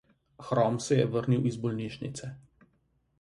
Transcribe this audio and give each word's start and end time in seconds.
Hrom 0.49 0.79
se 0.85 0.95
je 0.99 1.05
vrnil 1.15 1.45
iz 1.51 1.59
bolnišnice. 1.65 2.31